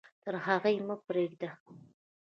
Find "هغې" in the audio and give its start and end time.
0.45-0.75